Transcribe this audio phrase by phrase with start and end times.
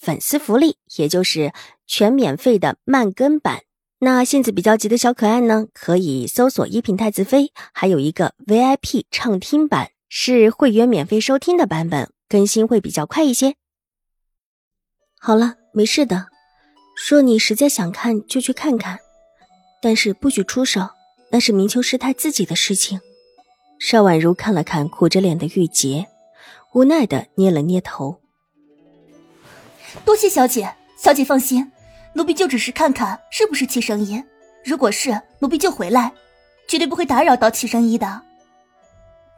[0.00, 1.52] 粉丝福利，也就是
[1.86, 3.60] 全免费的慢更版。
[3.98, 13.56] 那性子比较急的小可爱呢，可以搜索“一品太子妃”，还有一个 VIP 畅听版，是会员免费收听的版本，更新会比较快一些。
[15.18, 16.28] 好了，没事的，
[16.96, 19.00] 说你实在想看就去看看，
[19.82, 20.88] 但是不许出手，
[21.30, 23.00] 那是明秋师太自己的事情。
[23.78, 26.06] 邵婉如看了看苦着脸的玉洁，
[26.72, 28.19] 无奈的捏了捏头。
[30.04, 31.70] 多谢小姐，小姐放心，
[32.14, 34.22] 奴婢就只是看看是不是齐生医，
[34.64, 36.12] 如果是，奴婢就回来，
[36.68, 38.22] 绝对不会打扰到齐生医的。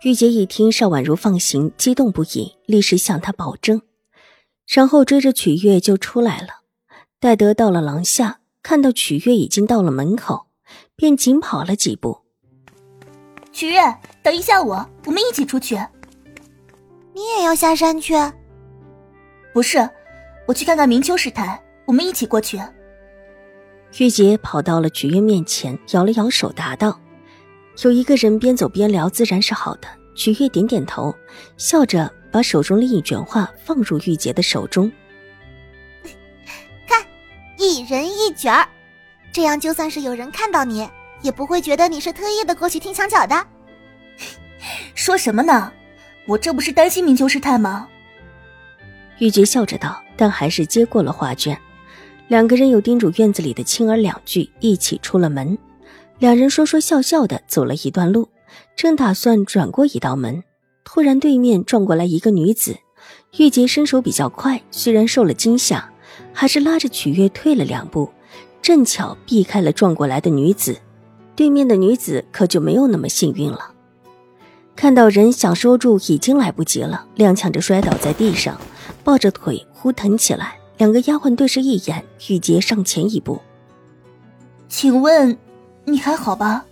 [0.02, 3.80] 玉洁一听邵婉如放行，激动不已，立时向她保证，
[4.66, 6.62] 然后追着曲月就出来了。
[7.20, 10.46] 戴德到了廊下，看到曲月已经到了门口，
[10.96, 12.18] 便紧跑了几步。
[13.52, 13.80] 曲月，
[14.22, 15.76] 等一下我，我们一起出去。
[17.14, 18.14] 你也要下山去？
[19.52, 19.88] 不是。
[20.52, 22.60] 我去看看明秋师太，我们一起过去。
[23.98, 27.00] 玉洁跑到了曲月面前，摇了摇手，答道
[27.82, 31.14] ：“有一个人边走边聊，自然是好的。”曲月点点头，
[31.56, 34.92] 笑着把手中另一卷画放入玉洁的手中。
[36.86, 37.02] 看，
[37.56, 38.68] 一人一卷儿，
[39.32, 40.86] 这样就算是有人看到你，
[41.22, 43.46] 也不会觉得你是特意的过去听墙角的。
[44.94, 45.72] 说什么呢？
[46.26, 47.88] 我这不是担心明秋师太吗？
[49.16, 51.58] 玉洁笑着道，但还是接过了画卷。
[52.28, 55.58] 两个人又叮嘱院子里的青儿两句，一起出了门。
[56.20, 58.28] 两人说说笑笑的走了一段路，
[58.76, 60.44] 正打算转过一道门，
[60.84, 62.76] 突然对面撞过来一个女子。
[63.36, 65.90] 玉洁身手比较快，虽然受了惊吓，
[66.32, 68.08] 还是拉着曲月退了两步，
[68.62, 70.76] 正巧避开了撞过来的女子。
[71.34, 73.72] 对面的女子可就没有那么幸运了，
[74.76, 78.56] 看到人想收住已经来不及了，踉跄着摔倒在地上。
[79.04, 83.40] 抱着腿呼疼起来，两个丫鬟对视一眼，玉洁上前一步
[84.68, 85.36] ：“请问
[85.84, 86.64] 你还好吧？”“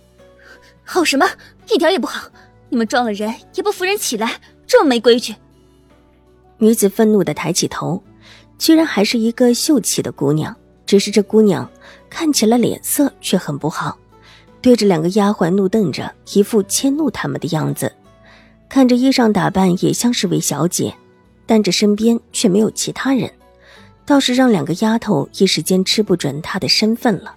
[0.83, 1.27] 好什么？
[1.71, 2.27] 一点也不好！
[2.69, 5.35] 你们撞了人也不扶人起来，这么没规矩！”
[6.57, 8.01] 女子愤怒的抬起头，
[8.57, 10.55] 居然还是一个秀气的姑娘，
[10.85, 11.69] 只是这姑娘
[12.09, 13.97] 看起来脸色却很不好，
[14.61, 17.91] 对着两个丫鬟怒瞪着，一副迁怒他们的样子，
[18.69, 20.93] 看着衣裳打扮也像是位小姐。
[21.51, 23.29] 但这身边却没有其他人，
[24.05, 27.35] 倒是让两个丫头一时间吃不准她的身份了。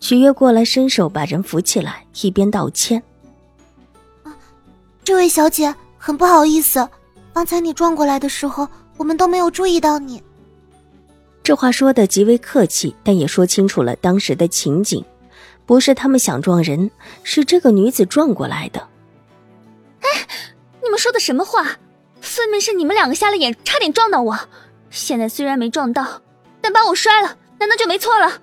[0.00, 3.02] 曲月过来伸手把人扶起来，一边道歉
[4.22, 4.36] ：“啊，
[5.02, 6.86] 这位小姐，很不好意思，
[7.32, 10.22] 刚才你撞过来的时候，我们都没有注意到你。”
[11.42, 15.02] 这话说的极为客气，但也说清楚了当时的情景，
[15.64, 16.90] 不是他们想撞人，
[17.22, 18.86] 是这个女子撞过来的。
[20.00, 20.28] 哎，
[20.82, 21.78] 你们说的什么话？
[22.20, 24.38] 分明是你们两个瞎了眼，差点撞到我。
[24.90, 26.22] 现在虽然没撞到，
[26.60, 28.40] 但把我摔了，难道就没错了？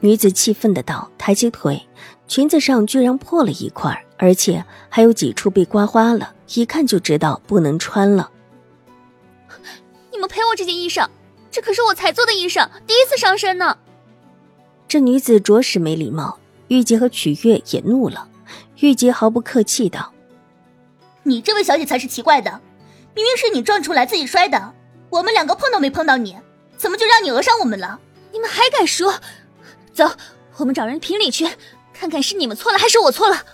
[0.00, 1.88] 女子气愤的道，抬起腿，
[2.28, 8.30] 裙子上居然破了一块，而且还有几处被刮花了，一看就知道不能穿了。
[10.12, 11.08] 你们赔我这件衣裳，
[11.50, 13.78] 这可是我才做的衣裳，第一次上身呢。
[14.86, 18.28] 这女子着实没礼貌，玉洁和曲月也怒了。
[18.80, 20.12] 玉洁毫不客气道。
[21.26, 22.60] 你这位小姐才是奇怪的，
[23.12, 24.72] 明明是你撞出来自己摔的，
[25.10, 26.36] 我们两个碰都没碰到你，
[26.76, 27.98] 怎么就让你讹上我们了？
[28.32, 29.12] 你们还敢说？
[29.92, 30.08] 走，
[30.58, 31.48] 我们找人评理去，
[31.92, 33.44] 看看是你们错了还是我错了。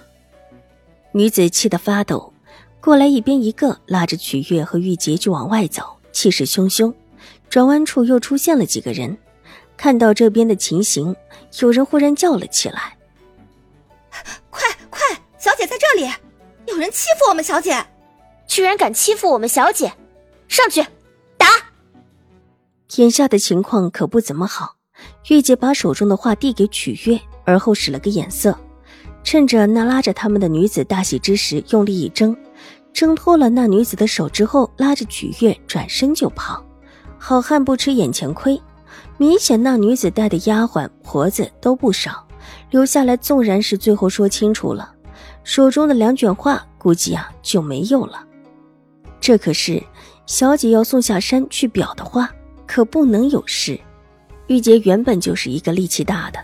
[1.12, 2.34] 女子气得发抖，
[2.78, 6.92] 过来一边一个拉着曲月和玉洁就往外走，气势汹汹。
[7.48, 9.16] 转弯处又出现了几个人，
[9.78, 11.16] 看到这边的情形，
[11.60, 12.98] 有人忽然叫了起来
[14.50, 15.00] ：“快快，
[15.38, 16.12] 小姐在这里！”
[16.72, 17.84] 有人欺负我们小姐，
[18.46, 19.92] 居然敢欺负我们小姐，
[20.48, 20.82] 上去
[21.36, 21.46] 打！
[22.96, 24.76] 眼下的情况可不怎么好。
[25.28, 28.58] 玉洁把手中的画递给曲月，而后使了个眼色，
[29.22, 32.34] 趁着那拉着他们的女子大喜之时，用力一挣，
[32.90, 36.64] 挣脱了那女子的手之后，拉着曲月转身就跑。
[37.18, 38.58] 好汉不吃眼前亏，
[39.18, 42.26] 明显那女子带的丫鬟婆子都不少，
[42.70, 44.91] 留下来纵然是最后说清楚了。
[45.44, 48.24] 手中的两卷画估计啊就没有了，
[49.20, 49.82] 这可是
[50.26, 52.30] 小姐要送下山去表的画，
[52.66, 53.78] 可不能有事。
[54.46, 56.38] 玉洁原本就是一个力气大的，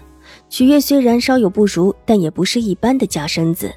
[0.48, 3.72] 曲月虽然稍有不如，但也不是一般的家身子。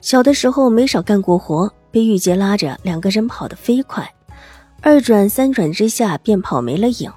[0.00, 4.08] 小的时候没少干过活，被玉洁拉着，两个人跑得飞快，
[4.80, 7.10] 二转三转之下便跑没了影。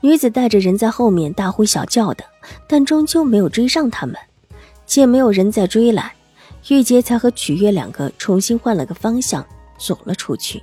[0.00, 2.24] 女子带着人在后面大呼小叫的，
[2.68, 4.14] 但终究没有追上他们。
[4.84, 6.12] 见没有人再追来，
[6.68, 9.44] 玉洁才和曲月两个重新换了个方向
[9.78, 10.62] 走了出去。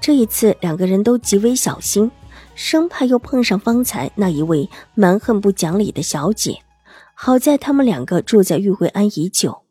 [0.00, 2.10] 这一次，两个人都极为小心，
[2.54, 6.58] 生怕又碰上方才那一位蛮横不讲理的小姐。
[7.14, 9.62] 好在他们两个住在玉慧庵已久。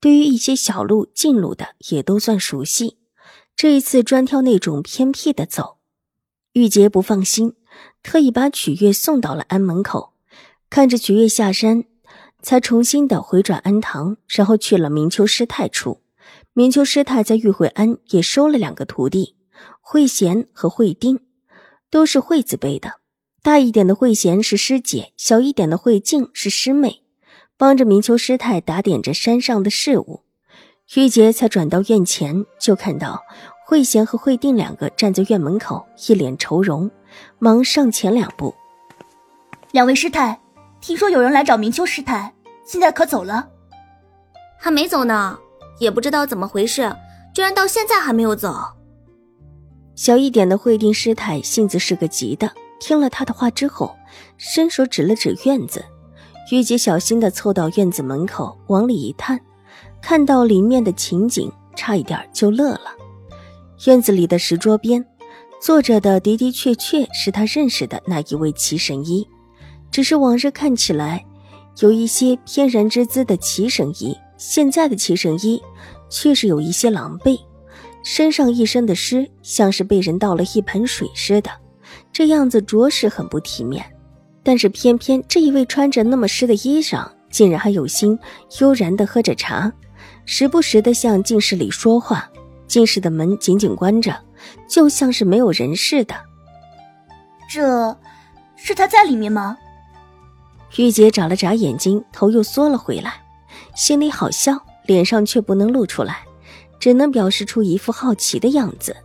[0.00, 2.98] 对于一些小路、近路的也都算熟悉，
[3.56, 5.78] 这一次专挑那种偏僻的走。
[6.52, 7.54] 玉洁不放心，
[8.02, 10.12] 特意把曲月送到了安门口，
[10.70, 11.84] 看着曲月下山，
[12.40, 16.02] 才重新的回转安堂，然后去了明秋师太处。
[16.52, 19.36] 明秋师太在玉慧庵也收了两个徒弟，
[19.80, 21.20] 慧贤和慧定，
[21.90, 22.94] 都是慧字辈的。
[23.42, 27.02] 大一点的慧贤是师姐，小一点的慧静是师妹。
[27.56, 30.22] 帮着明秋师太打点着山上的事务，
[30.94, 33.22] 玉洁才转到院前，就看到
[33.66, 36.88] 慧贤和慧定两个站在院门口，一脸愁容，
[37.40, 38.54] 忙上前两步
[39.72, 40.40] ：“两位师太，
[40.80, 42.32] 听说有人来找明秋师太，
[42.64, 43.48] 现在可走了？
[44.58, 45.38] 还没走呢，
[45.78, 46.94] 也不知道怎么回事，
[47.34, 48.54] 居然到现在还没有走。”
[49.94, 53.96] 小一点的慧定师太性子是个急的，听了他的话之后，
[54.36, 55.84] 伸手指了指院子。
[56.50, 59.38] 玉姐小心的凑到院子门口，往里一探，
[60.00, 62.92] 看到里面的情景，差一点就乐了。
[63.86, 65.04] 院子里的石桌边，
[65.60, 69.28] 坐着的的的确确是他认识的那一位齐神医，
[69.90, 71.24] 只是往日看起来
[71.80, 75.62] 有一些翩然之姿的齐神医，现在的齐神医
[76.08, 77.40] 却是有一些狼狈，
[78.02, 81.50] 身上一身的湿，像是被人倒了一盆水似的，
[82.12, 83.84] 这样子着实很不体面。
[84.42, 88.18] 但是偏偏这一位穿着那么湿的衣裳，竟然还有心
[88.60, 89.70] 悠然地喝着茶，
[90.24, 92.28] 时不时地向静室里说话。
[92.66, 94.14] 进室的门紧紧关着，
[94.68, 96.14] 就像是没有人似的。
[97.48, 97.96] 这，
[98.56, 99.56] 是他在里面吗？
[100.76, 103.22] 玉洁眨了眨眼睛，头又缩了回来，
[103.74, 106.24] 心里好笑，脸上却不能露出来，
[106.78, 108.96] 只能表示出一副好奇的样子。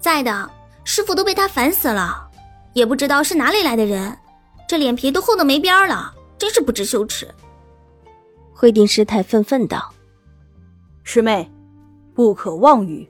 [0.00, 0.50] 在的，
[0.84, 2.26] 师傅都被他烦死了。
[2.74, 4.16] 也不知道是哪里来的人，
[4.68, 7.28] 这脸皮都厚的没边了，真是不知羞耻。
[8.52, 9.92] 慧定师太愤愤道
[11.02, 11.50] ：“师妹，
[12.14, 13.08] 不可妄语。”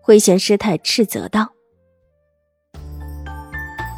[0.00, 1.50] 慧贤师太斥责道：“